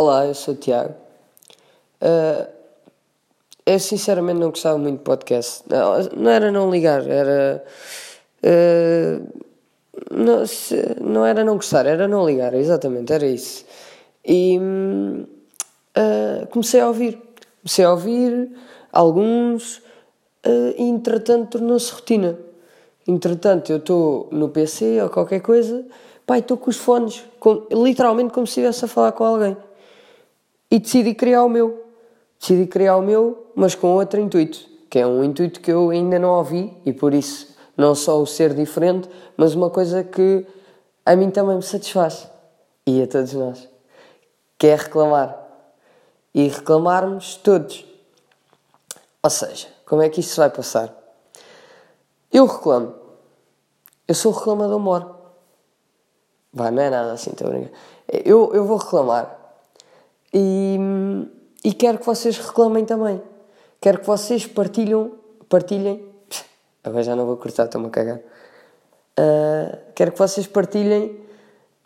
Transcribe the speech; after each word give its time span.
Olá, 0.00 0.24
eu 0.24 0.32
sou 0.32 0.54
o 0.54 0.56
Tiago. 0.56 0.94
Uh, 2.00 2.48
eu 3.66 3.78
sinceramente 3.78 4.40
não 4.40 4.48
gostava 4.48 4.78
muito 4.78 4.96
de 4.96 5.04
podcast. 5.04 5.62
Não, 5.68 6.22
não 6.22 6.30
era 6.30 6.50
não 6.50 6.70
ligar, 6.70 7.06
era. 7.06 7.62
Uh, 8.42 9.28
não, 10.10 10.46
se, 10.46 10.96
não 11.02 11.26
era 11.26 11.44
não 11.44 11.56
gostar, 11.56 11.84
era 11.84 12.08
não 12.08 12.26
ligar, 12.26 12.54
exatamente, 12.54 13.12
era 13.12 13.26
isso. 13.26 13.66
E 14.24 14.58
uh, 14.58 16.46
comecei 16.48 16.80
a 16.80 16.88
ouvir. 16.88 17.20
Comecei 17.60 17.84
a 17.84 17.90
ouvir 17.90 18.56
alguns 18.90 19.82
uh, 20.46 20.74
e 20.78 20.82
entretanto 20.82 21.58
tornou-se 21.58 21.92
rotina. 21.92 22.38
Entretanto, 23.06 23.70
eu 23.70 23.76
estou 23.76 24.30
no 24.32 24.48
PC 24.48 25.02
ou 25.02 25.10
qualquer 25.10 25.40
coisa, 25.40 25.84
pai, 26.24 26.38
estou 26.38 26.56
com 26.56 26.70
os 26.70 26.78
fones, 26.78 27.22
com, 27.38 27.66
literalmente 27.70 28.32
como 28.32 28.46
se 28.46 28.52
estivesse 28.52 28.86
a 28.86 28.88
falar 28.88 29.12
com 29.12 29.24
alguém. 29.24 29.54
E 30.70 30.78
decidi 30.78 31.14
criar 31.14 31.44
o 31.44 31.48
meu. 31.48 31.84
Decidi 32.38 32.66
criar 32.66 32.96
o 32.96 33.02
meu, 33.02 33.52
mas 33.54 33.74
com 33.74 33.88
outro 33.94 34.20
intuito, 34.20 34.58
que 34.88 34.98
é 34.98 35.06
um 35.06 35.24
intuito 35.24 35.60
que 35.60 35.70
eu 35.70 35.90
ainda 35.90 36.18
não 36.18 36.30
ouvi 36.30 36.72
e 36.86 36.92
por 36.92 37.12
isso 37.12 37.54
não 37.76 37.94
só 37.94 38.20
o 38.20 38.26
ser 38.26 38.54
diferente, 38.54 39.08
mas 39.36 39.54
uma 39.54 39.70
coisa 39.70 40.04
que 40.04 40.46
a 41.04 41.16
mim 41.16 41.30
também 41.30 41.56
me 41.56 41.62
satisfaz 41.62 42.28
e 42.86 43.02
a 43.02 43.06
todos 43.06 43.32
nós, 43.32 43.68
que 44.58 44.66
é 44.66 44.76
reclamar. 44.76 45.38
E 46.32 46.46
reclamarmos 46.46 47.36
todos. 47.36 47.84
Ou 49.22 49.30
seja, 49.30 49.66
como 49.84 50.02
é 50.02 50.08
que 50.08 50.20
isto 50.20 50.36
vai 50.36 50.48
passar? 50.48 50.94
Eu 52.32 52.46
reclamo. 52.46 52.94
Eu 54.06 54.14
sou 54.14 54.30
reclamador 54.30 54.78
mor. 54.78 55.16
Vai, 56.52 56.70
não 56.70 56.82
é 56.82 56.90
nada 56.90 57.12
assim, 57.12 57.30
estou 57.30 57.48
a 57.48 57.50
brincar. 57.50 57.72
Eu, 58.08 58.54
eu 58.54 58.64
vou 58.64 58.76
reclamar. 58.76 59.39
E, 60.32 60.78
e 61.64 61.72
quero 61.72 61.98
que 61.98 62.06
vocês 62.06 62.38
reclamem 62.38 62.84
também. 62.84 63.20
Quero 63.80 64.00
que 64.00 64.06
vocês 64.06 64.46
partilham, 64.46 65.12
partilhem. 65.48 66.04
Agora 66.84 67.02
já 67.02 67.16
não 67.16 67.26
vou 67.26 67.36
cortar, 67.36 67.64
estou-me 67.64 67.88
a 67.88 67.90
cagar. 67.90 68.18
Uh, 68.18 69.78
quero 69.94 70.12
que 70.12 70.18
vocês 70.18 70.46
partilhem 70.46 71.06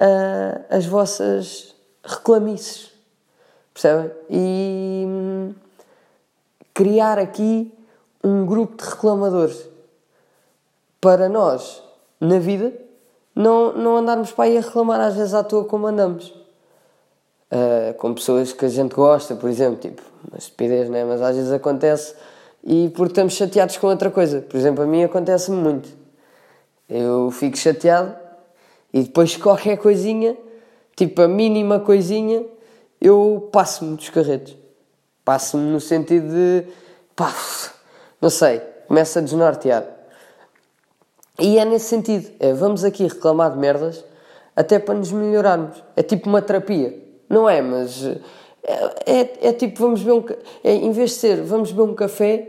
uh, 0.00 0.64
as 0.68 0.86
vossas 0.86 1.74
reclamices. 2.04 2.92
Percebem? 3.72 4.10
E 4.30 5.04
hum, 5.06 5.54
criar 6.72 7.18
aqui 7.18 7.72
um 8.22 8.46
grupo 8.46 8.76
de 8.76 8.88
reclamadores 8.88 9.68
para 11.00 11.28
nós, 11.28 11.82
na 12.20 12.38
vida, 12.38 12.72
não, 13.34 13.72
não 13.72 13.96
andarmos 13.96 14.30
para 14.32 14.44
aí 14.44 14.56
a 14.56 14.60
reclamar 14.60 15.00
às 15.00 15.16
vezes 15.16 15.34
à 15.34 15.42
toa 15.42 15.64
como 15.64 15.86
andamos 15.86 16.43
uh, 17.50 17.94
com 17.94 18.14
pessoas 18.14 18.52
que 18.52 18.64
a 18.64 18.68
gente 18.68 18.94
gosta, 18.94 19.34
por 19.34 19.48
exemplo, 19.48 19.76
tipo, 19.76 20.02
uma 20.28 20.38
estupidez, 20.38 20.88
né? 20.88 21.04
Mas 21.04 21.20
às 21.20 21.36
vezes 21.36 21.52
acontece 21.52 22.14
e 22.62 22.90
porque 22.96 23.12
estamos 23.12 23.34
chateados 23.34 23.76
com 23.76 23.86
outra 23.86 24.10
coisa. 24.10 24.40
Por 24.40 24.56
exemplo, 24.56 24.82
a 24.82 24.86
mim 24.86 25.04
acontece-me 25.04 25.56
muito. 25.56 25.88
Eu 26.88 27.30
fico 27.30 27.56
chateado 27.56 28.14
e 28.92 29.02
depois 29.02 29.36
qualquer 29.36 29.76
coisinha, 29.76 30.36
tipo 30.96 31.20
a 31.20 31.28
mínima 31.28 31.80
coisinha, 31.80 32.44
eu 33.00 33.48
passo-me 33.52 33.96
dos 33.96 34.08
carretos. 34.08 34.56
Passo-me 35.24 35.70
no 35.70 35.80
sentido 35.80 36.28
de, 36.28 36.66
pá, 37.16 37.34
não 38.20 38.30
sei, 38.30 38.60
começa 38.86 39.18
a 39.18 39.22
desnortear. 39.22 39.84
E 41.38 41.58
é 41.58 41.64
nesse 41.64 41.86
sentido, 41.86 42.30
é, 42.38 42.52
vamos 42.52 42.84
aqui 42.84 43.04
reclamar 43.04 43.50
de 43.50 43.58
merdas 43.58 44.04
até 44.54 44.78
para 44.78 44.94
nos 44.94 45.10
melhorarmos. 45.10 45.82
É 45.96 46.02
tipo 46.02 46.28
uma 46.28 46.40
terapia. 46.40 47.03
Não 47.28 47.48
é, 47.48 47.60
mas 47.62 48.04
é, 48.04 48.18
é, 49.06 49.48
é 49.48 49.52
tipo, 49.52 49.80
vamos 49.80 50.02
beber 50.02 50.12
um 50.12 50.24
é, 50.62 50.74
em 50.74 50.90
vez 50.90 51.10
de 51.10 51.16
ser, 51.16 51.42
vamos 51.42 51.70
beber 51.70 51.90
um 51.90 51.94
café, 51.94 52.48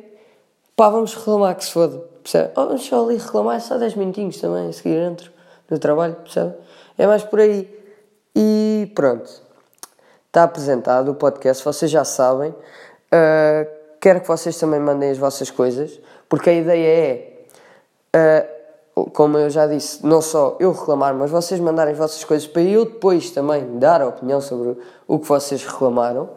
pá, 0.75 0.89
vamos 0.89 1.13
reclamar 1.13 1.55
que 1.55 1.65
se 1.65 1.71
foda, 1.71 1.97
percebe? 2.23 2.51
Oh, 2.55 2.67
vamos 2.67 2.85
só 2.85 3.03
ali 3.05 3.17
reclamar, 3.17 3.59
só 3.61 3.77
10 3.77 3.95
minutinhos 3.95 4.39
também, 4.39 4.69
a 4.69 4.73
seguir 4.73 4.97
entro 4.97 5.31
no 5.69 5.77
trabalho, 5.77 6.15
percebe? 6.15 6.53
É 6.97 7.05
mais 7.05 7.23
por 7.23 7.39
aí. 7.39 7.69
E 8.35 8.91
pronto, 8.95 9.29
está 10.27 10.43
apresentado 10.43 11.11
o 11.11 11.15
podcast, 11.15 11.63
vocês 11.63 11.91
já 11.91 12.05
sabem. 12.05 12.51
Uh, 12.51 13.67
quero 13.99 14.21
que 14.21 14.27
vocês 14.27 14.57
também 14.57 14.79
mandem 14.79 15.09
as 15.09 15.17
vossas 15.17 15.51
coisas, 15.51 15.99
porque 16.29 16.49
a 16.49 16.53
ideia 16.53 16.87
é. 16.87 17.35
Uh, 18.15 18.54
como 18.95 19.37
eu 19.37 19.49
já 19.49 19.67
disse, 19.67 20.05
não 20.05 20.21
só 20.21 20.55
eu 20.57 20.71
reclamar, 20.71 21.13
mas 21.13 21.29
vocês 21.29 21.59
mandarem 21.59 21.91
as 21.91 21.97
vossas 21.97 22.23
coisas 22.23 22.47
para 22.47 22.61
eu 22.61 22.85
depois 22.85 23.29
também 23.29 23.77
dar 23.77 24.01
a 24.01 24.07
opinião 24.07 24.39
sobre 24.39 24.77
o 25.05 25.19
que 25.19 25.27
vocês 25.27 25.65
reclamaram, 25.65 26.29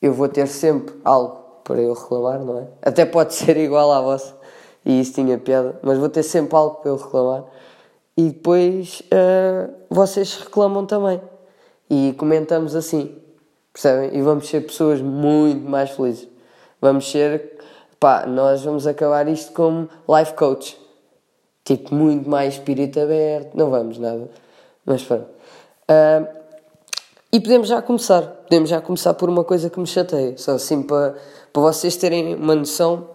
eu 0.00 0.12
vou 0.12 0.28
ter 0.28 0.46
sempre 0.46 0.94
algo 1.02 1.40
para 1.64 1.80
eu 1.80 1.94
reclamar, 1.94 2.40
não 2.40 2.58
é? 2.58 2.66
Até 2.82 3.06
pode 3.06 3.32
ser 3.34 3.56
igual 3.56 3.90
à 3.90 4.02
vossa, 4.02 4.34
e 4.84 5.00
isso 5.00 5.14
tinha 5.14 5.38
piada, 5.38 5.78
mas 5.82 5.96
vou 5.96 6.10
ter 6.10 6.22
sempre 6.22 6.54
algo 6.54 6.76
para 6.76 6.90
eu 6.90 6.96
reclamar. 6.96 7.44
E 8.16 8.28
depois 8.28 9.02
uh, 9.06 9.72
vocês 9.88 10.36
reclamam 10.36 10.84
também. 10.84 11.20
E 11.88 12.14
comentamos 12.18 12.74
assim, 12.74 13.16
percebem? 13.72 14.14
E 14.14 14.20
vamos 14.20 14.48
ser 14.48 14.60
pessoas 14.62 15.00
muito 15.00 15.66
mais 15.66 15.90
felizes. 15.90 16.28
Vamos 16.80 17.10
ser, 17.10 17.58
pá, 17.98 18.26
nós 18.26 18.62
vamos 18.62 18.86
acabar 18.86 19.26
isto 19.28 19.52
como 19.52 19.88
life 20.08 20.34
coach 20.34 20.81
tipo, 21.64 21.94
muito 21.94 22.28
mais 22.28 22.54
espírito 22.54 23.00
aberto. 23.00 23.56
Não 23.56 23.70
vamos 23.70 23.98
nada. 23.98 24.28
Mas 24.84 25.02
pronto. 25.02 25.28
Uh, 25.88 26.42
e 27.32 27.40
podemos 27.40 27.68
já 27.68 27.80
começar. 27.80 28.22
Podemos 28.22 28.68
já 28.68 28.80
começar 28.80 29.14
por 29.14 29.28
uma 29.28 29.44
coisa 29.44 29.70
que 29.70 29.80
me 29.80 29.86
chateia. 29.86 30.36
Só 30.36 30.52
assim 30.52 30.82
para, 30.82 31.16
para 31.52 31.62
vocês 31.62 31.96
terem 31.96 32.34
uma 32.34 32.54
noção 32.54 33.08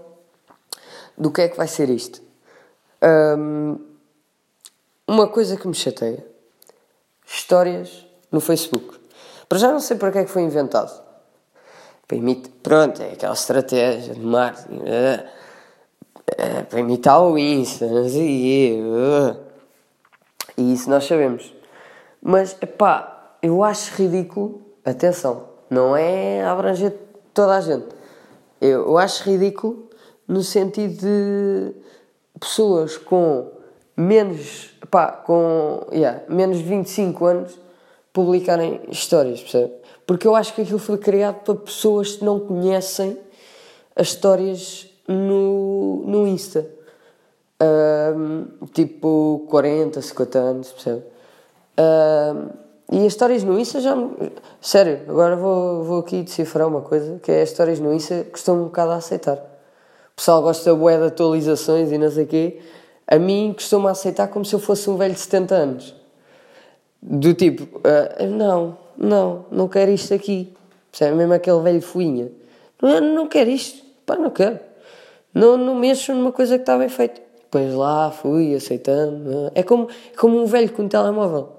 do 1.18 1.32
que 1.32 1.42
é 1.42 1.48
que 1.48 1.58
vai 1.58 1.68
ser 1.68 1.90
isto. 1.90 2.22
Um, 3.04 3.80
uma 5.08 5.28
coisa 5.28 5.56
que 5.56 5.68
me 5.68 5.76
chateia. 5.76 6.26
Histórias 7.26 8.06
no 8.32 8.40
Facebook. 8.40 9.00
Para 9.48 9.60
já 9.60 9.72
não 9.72 9.80
sei 9.80 9.98
para 9.98 10.12
que 10.12 10.18
é 10.20 10.26
que 10.26 10.32
foi 10.32 10.42
inventado. 10.42 11.06
Pronto, 12.64 13.02
é 13.02 13.14
aquela 13.14 13.34
estratégia 13.34 14.14
de 14.14 14.20
marketing. 14.20 14.78
Uh, 14.78 15.28
é, 16.38 16.62
para 16.64 16.80
imitar 16.80 17.22
o 17.22 17.38
Insta, 17.38 17.88
não 17.88 18.08
sei 18.08 18.82
uh. 18.82 19.38
E 20.58 20.74
isso 20.74 20.90
nós 20.90 21.06
sabemos. 21.06 21.54
Mas, 22.22 22.54
pá, 22.78 23.36
eu 23.42 23.64
acho 23.64 23.94
ridículo, 23.96 24.62
atenção, 24.84 25.50
não 25.70 25.96
é 25.96 26.44
abranger 26.44 26.94
toda 27.34 27.56
a 27.56 27.62
gente. 27.62 27.88
Eu, 28.60 28.88
eu 28.88 28.98
acho 28.98 29.30
ridículo 29.30 29.90
no 30.28 30.42
sentido 30.42 30.98
de 30.98 31.74
pessoas 32.40 32.98
com 32.98 33.52
menos, 33.96 34.72
pá, 34.90 35.12
com, 35.12 35.88
yeah, 35.92 36.22
menos 36.28 36.58
de 36.58 36.64
25 36.64 37.26
anos 37.26 37.60
publicarem 38.12 38.82
histórias, 38.90 39.42
percebe? 39.42 39.74
Porque 40.06 40.28
eu 40.28 40.36
acho 40.36 40.54
que 40.56 40.62
aquilo 40.62 40.80
foi 40.80 40.98
criado 40.98 41.44
para 41.44 41.56
pessoas 41.56 42.16
que 42.16 42.26
não 42.26 42.40
conhecem 42.40 43.18
as 43.96 44.08
histórias 44.08 44.88
no, 45.08 46.04
no 46.06 46.28
Insta. 46.28 46.68
Um, 47.60 48.46
tipo 48.74 49.46
40, 49.50 50.02
50 50.02 50.40
anos, 50.40 50.72
percebe? 50.72 51.04
Um, 51.80 52.50
e 52.92 53.00
as 53.00 53.08
histórias 53.08 53.44
no 53.44 53.60
Insta 53.60 53.82
já. 53.82 53.96
Sério, 54.62 55.02
agora 55.08 55.36
vou, 55.36 55.84
vou 55.84 56.00
aqui 56.00 56.22
decifrar 56.22 56.68
uma 56.68 56.82
coisa: 56.82 57.20
que 57.22 57.32
é 57.32 57.42
as 57.42 57.50
histórias 57.50 57.80
no 57.80 57.94
Insta 57.94 58.26
costumam 58.32 58.64
um 58.64 58.66
bocado 58.66 58.92
a 58.92 58.96
aceitar. 58.96 59.38
O 59.38 60.16
pessoal 60.16 60.42
gosta 60.42 60.74
bué 60.74 60.98
de 60.98 61.06
atualizações 61.06 61.92
e 61.92 61.98
não 61.98 62.10
sei 62.10 62.24
o 62.24 62.28
quê. 62.28 62.60
A 63.08 63.18
mim 63.18 63.54
costuma 63.54 63.92
aceitar 63.92 64.28
como 64.28 64.44
se 64.44 64.54
eu 64.54 64.60
fosse 64.60 64.90
um 64.90 64.98
velho 64.98 65.14
de 65.14 65.20
70 65.20 65.56
anos. 65.56 65.96
Do 67.02 67.34
tipo, 67.34 67.78
uh, 67.78 68.26
não, 68.28 68.78
não, 68.98 69.46
não 69.52 69.68
quero 69.68 69.92
isto 69.92 70.14
aqui. 70.14 70.54
Percebe? 70.92 71.16
Mesmo 71.16 71.34
aquele 71.34 71.62
velho 71.62 71.82
fuinha. 71.82 72.32
Não, 72.82 73.00
não 73.00 73.28
quero 73.28 73.50
isto. 73.50 73.84
Pá, 74.06 74.16
não 74.16 74.30
quero. 74.30 74.60
Não, 75.38 75.56
não 75.56 75.76
mexo 75.76 76.14
numa 76.14 76.32
coisa 76.32 76.56
que 76.58 76.64
está 76.64 76.78
bem 76.78 76.90
feita. 76.90 77.22
Depois 77.44 77.74
lá 77.74 78.12
fui 78.12 78.56
aceitando. 78.56 79.52
É 79.54 79.64
como, 79.64 79.88
é 79.90 80.18
como 80.18 80.42
um 80.42 80.46
velho 80.46 80.72
com 80.72 80.84
um 80.84 80.88
telemóvel. 80.88 81.50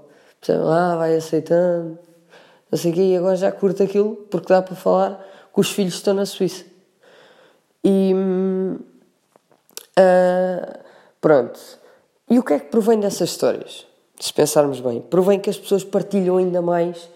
Lá 0.48 0.96
vai 0.96 1.14
aceitando. 1.14 1.98
Não 2.70 2.78
sei 2.78 2.90
o 2.90 2.94
quê, 2.94 3.00
e 3.00 3.16
agora 3.16 3.36
já 3.36 3.50
curto 3.50 3.82
aquilo 3.82 4.16
porque 4.30 4.48
dá 4.48 4.60
para 4.60 4.76
falar 4.76 5.26
que 5.52 5.60
os 5.60 5.70
filhos 5.70 5.94
estão 5.94 6.12
na 6.12 6.26
Suíça. 6.26 6.64
E. 7.84 8.12
Uh, 9.98 10.78
pronto. 11.20 11.58
E 12.28 12.38
o 12.38 12.42
que 12.42 12.52
é 12.52 12.58
que 12.58 12.66
provém 12.66 13.00
dessas 13.00 13.30
histórias? 13.30 13.86
Se 14.20 14.32
pensarmos 14.32 14.80
bem, 14.80 15.00
provém 15.00 15.40
que 15.40 15.48
as 15.48 15.56
pessoas 15.56 15.84
partilham 15.84 16.36
ainda 16.36 16.60
mais 16.60 17.08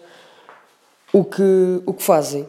o 1.13 1.23
que, 1.23 1.83
o 1.85 1.93
que 1.93 2.01
fazem. 2.01 2.47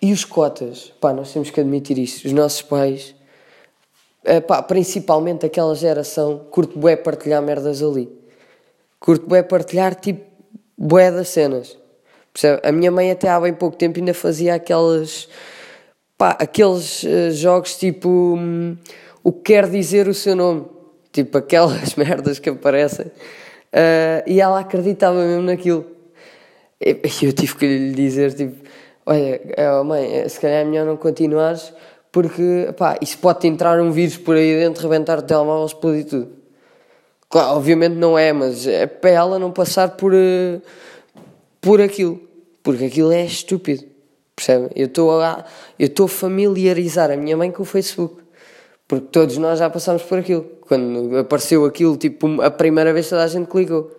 E 0.00 0.12
os 0.12 0.24
cotas, 0.24 0.92
pá, 1.00 1.12
nós 1.12 1.32
temos 1.32 1.50
que 1.50 1.60
admitir 1.60 1.98
isso. 1.98 2.26
Os 2.26 2.32
nossos 2.32 2.62
pais, 2.62 3.14
é, 4.24 4.40
pá, 4.40 4.62
principalmente 4.62 5.44
aquela 5.44 5.74
geração, 5.74 6.46
curto 6.50 6.78
bué 6.78 6.94
partilhar 6.94 7.42
merdas 7.42 7.82
ali. 7.82 8.08
Curto 9.00 9.26
bué 9.26 9.42
partilhar, 9.42 9.94
tipo, 9.96 10.24
bué 10.76 11.10
das 11.10 11.28
cenas. 11.28 11.76
Percebe? 12.32 12.60
A 12.62 12.70
minha 12.70 12.90
mãe 12.90 13.10
até 13.10 13.28
há 13.28 13.40
bem 13.40 13.52
pouco 13.52 13.76
tempo 13.76 13.98
ainda 13.98 14.14
fazia 14.14 14.54
aqueles, 14.54 15.28
pá, 16.16 16.36
aqueles 16.38 17.02
uh, 17.02 17.32
jogos 17.32 17.76
tipo 17.76 18.08
um, 18.08 18.76
o 19.24 19.32
que 19.32 19.54
quer 19.54 19.68
dizer 19.68 20.06
o 20.06 20.14
seu 20.14 20.36
nome. 20.36 20.64
Tipo 21.10 21.38
aquelas 21.38 21.94
merdas 21.96 22.38
que 22.38 22.50
aparecem. 22.50 23.06
Uh, 23.06 24.22
e 24.26 24.40
ela 24.40 24.60
acreditava 24.60 25.18
mesmo 25.24 25.42
naquilo. 25.42 25.84
E 26.80 27.00
eu 27.22 27.32
tive 27.32 27.56
que 27.56 27.66
lhe 27.66 27.94
dizer, 27.94 28.32
tipo, 28.34 28.68
olha, 29.08 29.40
oh 29.80 29.84
mãe, 29.84 30.28
se 30.28 30.38
calhar 30.38 30.60
é 30.60 30.64
melhor 30.64 30.86
não 30.86 30.96
continuares 30.96 31.72
porque, 32.10 32.72
pá, 32.76 32.98
isso 33.00 33.18
pode 33.18 33.46
entrar 33.46 33.80
um 33.80 33.90
vírus 33.90 34.16
por 34.16 34.34
aí 34.34 34.58
dentro, 34.58 34.82
rebentar 34.88 35.18
o 35.18 35.22
telemóvel, 35.22 35.66
explodir 35.66 36.06
tudo. 36.06 36.28
Claro, 37.28 37.56
obviamente 37.56 37.94
não 37.94 38.18
é, 38.18 38.32
mas 38.32 38.66
é 38.66 38.86
para 38.86 39.10
ela 39.10 39.38
não 39.38 39.52
passar 39.52 39.90
por, 39.90 40.14
uh, 40.14 40.62
por 41.60 41.80
aquilo. 41.80 42.20
Porque 42.62 42.86
aquilo 42.86 43.12
é 43.12 43.24
estúpido. 43.24 43.84
Percebe? 44.34 44.70
Eu 44.74 44.86
estou 44.86 45.20
a, 45.20 45.44
eu 45.78 45.86
estou 45.86 46.08
familiarizar 46.08 47.10
a 47.10 47.16
minha 47.16 47.36
mãe 47.36 47.50
com 47.50 47.62
o 47.62 47.66
Facebook. 47.66 48.22
Porque 48.86 49.06
todos 49.12 49.36
nós 49.36 49.58
já 49.58 49.68
passamos 49.68 50.02
por 50.02 50.18
aquilo. 50.18 50.44
Quando 50.62 51.18
apareceu 51.18 51.66
aquilo, 51.66 51.96
tipo, 51.96 52.40
a 52.40 52.50
primeira 52.50 52.92
vez 52.92 53.08
toda 53.08 53.22
a 53.22 53.26
gente 53.26 53.48
clicou. 53.48 53.94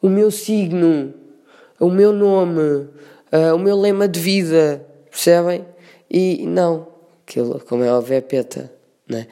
O 0.00 0.08
meu 0.08 0.30
signo, 0.30 1.12
o 1.80 1.90
meu 1.90 2.12
nome, 2.12 2.88
uh, 3.34 3.54
o 3.54 3.58
meu 3.58 3.76
lema 3.78 4.06
de 4.06 4.20
vida, 4.20 4.86
percebem? 5.10 5.66
E 6.08 6.46
não, 6.46 6.86
aquilo, 7.26 7.60
como 7.68 7.82
é 7.82 7.92
óbvio, 7.92 8.16
é 8.16 8.20
peta, 8.20 8.70
né? 9.08 9.26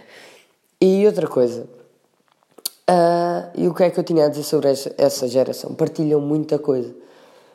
E 0.81 1.07
outra 1.07 1.29
coisa, 1.29 1.63
uh, 2.91 3.51
e 3.55 3.69
o 3.69 3.75
que 3.75 3.85
é 3.85 3.91
que 3.91 4.01
eu 4.01 4.05
tinha 4.05 4.27
a 4.27 4.29
dizer 4.29 4.43
sobre 4.43 4.69
essa, 4.99 5.29
geração? 5.29 5.75
Partilham 5.75 6.21
muita 6.21 6.59
coisa. 6.59 6.93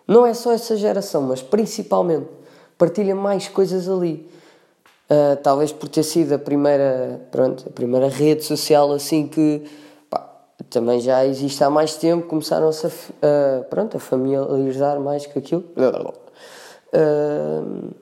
Não 0.08 0.26
é 0.26 0.34
só 0.34 0.54
essa 0.54 0.78
geração, 0.78 1.24
mas 1.24 1.42
principalmente 1.42 2.28
partilham 2.78 3.18
mais 3.18 3.50
coisas 3.50 3.90
ali. 3.90 4.30
Uh, 5.10 5.36
talvez 5.42 5.72
por 5.72 5.90
ter 5.90 6.04
sido 6.04 6.34
a 6.34 6.40
primeira, 6.40 7.22
pronto, 7.32 7.66
a 7.68 7.72
primeira 7.72 8.10
rede 8.10 8.44
social 8.44 8.92
assim 8.92 9.26
que 9.26 9.64
pá, 10.10 10.30
também 10.70 11.00
já 11.00 11.26
existe 11.26 11.64
há 11.64 11.70
mais 11.70 11.96
tempo, 11.96 12.28
começaram-se 12.28 12.88
a, 12.88 12.90
uh, 12.90 13.64
pronto, 13.70 13.96
a 13.96 14.00
familiarizar 14.02 15.00
mais 15.00 15.26
com 15.26 15.40
aquilo. 15.40 15.64
Uh, 16.98 17.94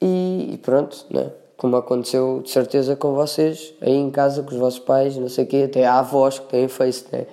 e, 0.00 0.58
pronto, 0.62 1.06
né? 1.10 1.30
como 1.56 1.76
aconteceu 1.76 2.40
de 2.42 2.50
certeza 2.50 2.96
com 2.96 3.14
vocês, 3.14 3.74
aí 3.80 3.94
em 3.94 4.10
casa, 4.10 4.42
com 4.42 4.50
os 4.50 4.56
vossos 4.56 4.80
pais, 4.80 5.16
não 5.16 5.28
sei 5.28 5.44
o 5.44 5.46
quê, 5.46 5.64
até 5.66 5.86
há 5.86 5.98
avós 5.98 6.38
que 6.38 6.46
têm 6.46 6.68
Face, 6.68 7.04
né? 7.12 7.26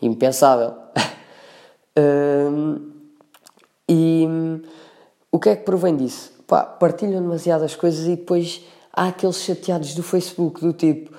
impensável. 0.00 0.74
e 3.88 4.26
o 5.30 5.38
que 5.38 5.48
é 5.48 5.56
que 5.56 5.64
provém 5.64 5.96
disso? 5.96 6.38
pá, 6.48 6.64
partilham 6.64 7.22
demasiadas 7.22 7.76
coisas 7.76 8.06
e 8.06 8.16
depois 8.16 8.62
há 8.92 9.08
aqueles 9.08 9.42
chateados 9.42 9.94
do 9.94 10.02
Facebook 10.02 10.60
do 10.60 10.72
tipo 10.72 11.14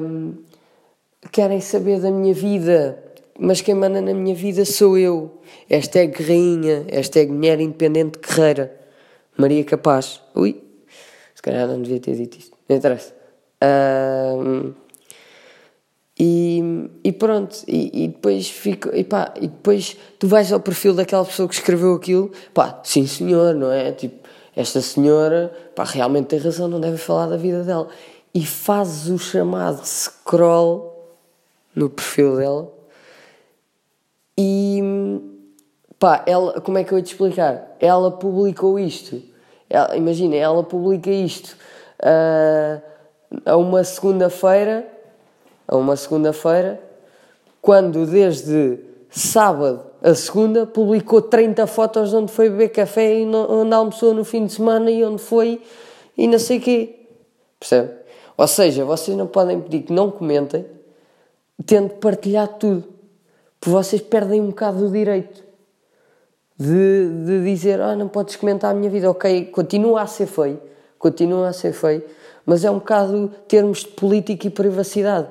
um, 0.00 0.34
querem 1.32 1.60
saber 1.60 2.00
da 2.00 2.10
minha 2.10 2.32
vida, 2.32 3.02
mas 3.38 3.60
quem 3.60 3.74
manda 3.74 4.00
na 4.00 4.14
minha 4.14 4.34
vida 4.34 4.64
sou 4.64 4.96
eu. 4.96 5.40
Esta 5.68 6.00
é 6.00 6.06
guerrinha, 6.06 6.84
esta 6.88 7.20
é 7.20 7.26
mulher 7.26 7.60
independente 7.60 8.18
guerreira. 8.18 8.74
Maria 9.36 9.64
Capaz. 9.64 10.20
Ui, 10.34 10.62
se 11.34 11.42
calhar 11.42 11.66
não 11.68 11.82
devia 11.82 12.00
ter 12.00 12.16
dito 12.16 12.38
isto. 12.38 12.56
Não 12.68 12.76
interessa. 12.76 13.14
Um, 13.62 14.72
e, 16.18 16.88
e 17.04 17.12
pronto, 17.12 17.56
e, 17.68 18.04
e, 18.04 18.08
depois 18.08 18.48
fico, 18.48 18.88
e 18.94 19.04
pá, 19.04 19.34
e 19.36 19.48
depois 19.48 19.96
tu 20.18 20.26
vais 20.26 20.50
ao 20.50 20.60
perfil 20.60 20.94
daquela 20.94 21.24
pessoa 21.24 21.46
que 21.46 21.54
escreveu 21.54 21.94
aquilo, 21.94 22.30
pá, 22.54 22.80
sim 22.84 23.06
senhor, 23.06 23.54
não 23.54 23.70
é? 23.70 23.92
Tipo, 23.92 24.26
esta 24.54 24.80
senhora, 24.80 25.52
pá, 25.74 25.84
realmente 25.84 26.28
tem 26.28 26.38
razão, 26.38 26.68
não 26.68 26.80
deve 26.80 26.96
falar 26.96 27.26
da 27.26 27.36
vida 27.36 27.62
dela. 27.64 27.88
E 28.32 28.44
fazes 28.46 29.10
o 29.10 29.18
chamado 29.18 29.84
scroll 29.84 31.14
no 31.74 31.90
perfil 31.90 32.36
dela 32.36 32.75
e 34.36 34.80
pá, 35.98 36.22
ela, 36.26 36.60
como 36.60 36.78
é 36.78 36.84
que 36.84 36.92
eu 36.92 36.98
ia 36.98 37.04
te 37.04 37.12
explicar? 37.12 37.76
Ela 37.80 38.10
publicou 38.10 38.78
isto. 38.78 39.22
Ela, 39.68 39.96
imagina, 39.96 40.36
ela 40.36 40.62
publica 40.62 41.10
isto 41.10 41.56
uh, 42.00 42.82
a 43.44 43.56
uma 43.56 43.82
segunda-feira, 43.82 44.86
a 45.66 45.76
uma 45.76 45.96
segunda-feira, 45.96 46.80
quando 47.60 48.06
desde 48.06 48.78
sábado 49.10 49.86
a 50.02 50.14
segunda 50.14 50.66
publicou 50.66 51.22
30 51.22 51.66
fotos 51.66 52.10
de 52.10 52.16
onde 52.16 52.30
foi 52.30 52.48
beber 52.50 52.68
café 52.68 53.18
e 53.18 53.26
onde 53.26 53.74
almoçou 53.74 54.14
no 54.14 54.24
fim 54.24 54.46
de 54.46 54.52
semana 54.52 54.90
e 54.90 55.04
onde 55.04 55.20
foi 55.20 55.60
e 56.16 56.28
não 56.28 56.38
sei 56.38 56.60
quê. 56.60 57.06
Percebe? 57.58 57.92
Ou 58.36 58.46
seja, 58.46 58.84
vocês 58.84 59.16
não 59.16 59.26
podem 59.26 59.60
pedir 59.60 59.82
que 59.82 59.92
não 59.92 60.10
comentem 60.10 60.66
tendo 61.64 61.94
partilhar 61.94 62.46
tudo. 62.46 62.95
Vocês 63.64 64.00
perdem 64.00 64.40
um 64.40 64.48
bocado 64.48 64.78
do 64.78 64.90
direito 64.90 65.46
de, 66.58 67.08
de 67.26 67.44
dizer 67.44 67.80
ah, 67.80 67.94
não 67.94 68.08
podes 68.08 68.36
comentar 68.36 68.70
a 68.70 68.74
minha 68.74 68.90
vida. 68.90 69.10
Ok, 69.10 69.46
continua 69.46 70.02
a 70.02 70.06
ser 70.06 70.26
feio, 70.26 70.60
continua 70.98 71.48
a 71.48 71.52
ser 71.52 71.72
feio, 71.72 72.02
mas 72.44 72.64
é 72.64 72.70
um 72.70 72.78
bocado 72.78 73.30
termos 73.46 73.80
de 73.80 73.88
política 73.88 74.46
e 74.46 74.50
privacidade. 74.50 75.28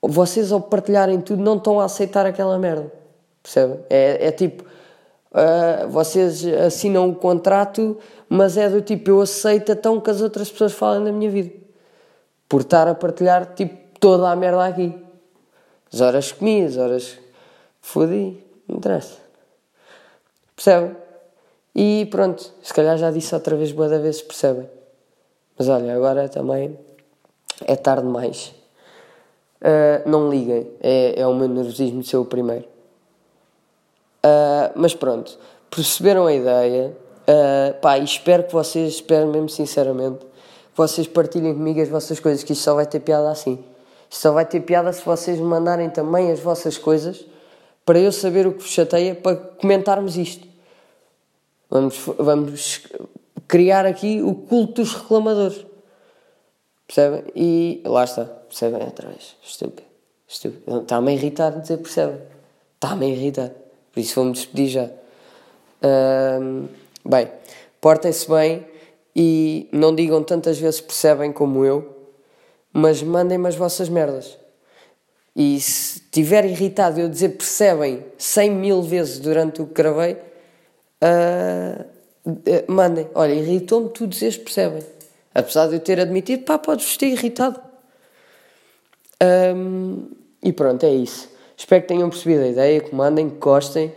Vocês, 0.00 0.52
ao 0.52 0.60
partilharem 0.60 1.20
tudo, 1.20 1.42
não 1.42 1.56
estão 1.56 1.80
a 1.80 1.84
aceitar 1.84 2.24
aquela 2.24 2.56
merda. 2.56 2.92
Percebe? 3.42 3.80
É, 3.90 4.28
é 4.28 4.30
tipo, 4.30 4.62
uh, 4.62 5.88
vocês 5.88 6.46
assinam 6.46 7.10
o 7.10 7.14
contrato, 7.16 7.98
mas 8.28 8.56
é 8.56 8.68
do 8.68 8.80
tipo, 8.80 9.10
eu 9.10 9.20
aceito 9.20 9.72
então 9.72 10.00
que 10.00 10.10
as 10.10 10.20
outras 10.20 10.50
pessoas 10.50 10.72
falem 10.72 11.02
da 11.02 11.10
minha 11.10 11.30
vida. 11.30 11.50
Por 12.48 12.60
estar 12.60 12.86
a 12.86 12.94
partilhar, 12.94 13.54
tipo, 13.54 13.76
toda 13.98 14.30
a 14.30 14.36
merda 14.36 14.66
aqui. 14.66 14.94
As 15.92 16.00
horas 16.00 16.32
comi, 16.32 16.64
as 16.64 16.76
horas 16.76 17.18
fodi, 17.80 18.42
não 18.66 18.76
interessa. 18.76 19.16
Percebem? 20.54 20.96
E 21.74 22.06
pronto, 22.10 22.52
se 22.62 22.74
calhar 22.74 22.98
já 22.98 23.10
disse 23.10 23.34
outra 23.34 23.56
vez 23.56 23.72
boa 23.72 23.88
da 23.88 23.98
vez, 23.98 24.20
percebem? 24.20 24.68
Mas 25.56 25.68
olha, 25.68 25.94
agora 25.94 26.28
também 26.28 26.78
é 27.64 27.76
tarde 27.76 28.06
demais. 28.06 28.54
Uh, 29.60 30.08
não 30.08 30.30
liguem, 30.30 30.70
é, 30.80 31.20
é 31.20 31.26
o 31.26 31.34
meu 31.34 31.48
nervosismo 31.48 32.00
de 32.02 32.08
ser 32.08 32.16
o 32.16 32.24
primeiro. 32.24 32.64
Uh, 34.24 34.72
mas 34.76 34.94
pronto, 34.94 35.38
perceberam 35.70 36.26
a 36.26 36.32
ideia. 36.32 36.96
Uh, 37.28 37.78
pá, 37.80 37.98
espero 37.98 38.44
que 38.44 38.52
vocês, 38.52 38.94
espero 38.94 39.26
mesmo 39.26 39.48
sinceramente, 39.48 40.20
que 40.20 40.76
vocês 40.76 41.06
partilhem 41.06 41.54
comigo 41.54 41.80
as 41.80 41.88
vossas 41.88 42.20
coisas, 42.20 42.42
que 42.44 42.52
isto 42.52 42.62
só 42.62 42.74
vai 42.74 42.86
ter 42.86 43.00
piada 43.00 43.30
assim. 43.30 43.64
Só 44.10 44.32
vai 44.32 44.44
ter 44.46 44.60
piada 44.60 44.92
se 44.92 45.04
vocês 45.04 45.38
me 45.38 45.44
mandarem 45.44 45.90
também 45.90 46.30
as 46.30 46.40
vossas 46.40 46.78
coisas 46.78 47.24
para 47.84 47.98
eu 47.98 48.12
saber 48.12 48.46
o 48.46 48.52
que 48.52 48.62
vos 48.62 48.70
chateia 48.70 49.14
para 49.14 49.36
comentarmos 49.36 50.16
isto. 50.16 50.46
Vamos, 51.70 51.98
vamos 52.18 52.86
criar 53.46 53.86
aqui 53.86 54.22
o 54.22 54.34
culto 54.34 54.82
dos 54.82 54.94
reclamadores. 54.94 55.64
Percebem? 56.86 57.24
E 57.34 57.82
lá 57.84 58.04
está. 58.04 58.24
Percebem? 58.24 58.82
Outra 58.82 59.08
vez. 59.08 59.36
Estúpido. 59.42 59.88
Estúpido. 60.26 60.82
Está-me 60.82 61.12
a 61.12 61.14
irritar 61.14 61.50
dizer 61.60 61.78
percebem. 61.78 62.20
Está-me 62.74 63.06
a 63.06 63.08
irritar. 63.08 63.50
Por 63.92 64.00
isso 64.00 64.14
vou-me 64.14 64.32
despedir 64.32 64.68
já. 64.68 64.90
bem, 67.04 67.28
portem-se 67.80 68.28
bem 68.28 68.66
e 69.14 69.68
não 69.72 69.94
digam 69.94 70.22
tantas 70.22 70.58
vezes 70.58 70.80
percebem 70.80 71.32
como 71.32 71.64
eu, 71.64 71.97
mas 72.72 73.02
mandem-me 73.02 73.48
as 73.48 73.56
vossas 73.56 73.88
merdas. 73.88 74.38
E 75.34 75.60
se 75.60 76.00
estiver 76.00 76.44
irritado 76.44 77.00
eu 77.00 77.08
dizer 77.08 77.30
percebem 77.30 78.04
100 78.18 78.50
mil 78.50 78.82
vezes 78.82 79.18
durante 79.18 79.62
o 79.62 79.66
que 79.66 79.74
gravei, 79.74 80.16
uh, 81.02 81.84
mandem. 82.66 83.08
Olha, 83.14 83.32
irritou-me 83.32 83.88
tu 83.90 84.06
dizeres 84.06 84.36
percebem. 84.36 84.82
Apesar 85.34 85.68
de 85.68 85.74
eu 85.74 85.80
ter 85.80 86.00
admitido, 86.00 86.44
pá, 86.44 86.58
podes 86.58 86.96
ter 86.96 87.06
irritado. 87.06 87.60
Um, 89.22 90.08
e 90.42 90.52
pronto, 90.52 90.84
é 90.84 90.90
isso. 90.90 91.28
Espero 91.56 91.82
que 91.82 91.88
tenham 91.88 92.08
percebido 92.08 92.42
a 92.42 92.48
ideia, 92.48 92.80
que 92.80 92.94
mandem, 92.94 93.30
que 93.30 93.36
gostem. 93.36 93.92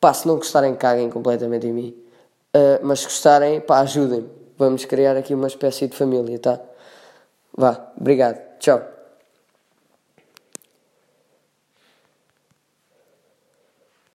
Pá, 0.00 0.14
se 0.14 0.26
não 0.26 0.36
gostarem, 0.36 0.74
caguem 0.74 1.10
completamente 1.10 1.66
em 1.66 1.72
mim. 1.72 1.96
Uh, 2.54 2.78
mas 2.82 3.00
se 3.00 3.06
gostarem, 3.06 3.60
pá, 3.60 3.80
ajudem-me. 3.80 4.28
Vamos 4.56 4.84
criar 4.84 5.16
aqui 5.16 5.34
uma 5.34 5.46
espécie 5.46 5.86
de 5.86 5.96
família, 5.96 6.38
tá? 6.38 6.60
Vá, 7.58 7.92
obrigado. 7.98 8.38
Tchau. 8.60 8.97